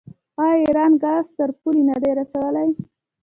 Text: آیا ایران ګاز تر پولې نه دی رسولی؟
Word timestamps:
آیا 0.43 0.55
ایران 0.65 0.91
ګاز 1.03 1.25
تر 1.37 1.49
پولې 1.59 1.83
نه 1.89 1.95
دی 2.01 2.11
رسولی؟ 2.19 2.69